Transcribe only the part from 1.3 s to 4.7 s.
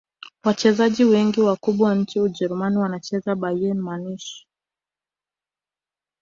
wakubwa nchini ujerumani wanacheza bayern munich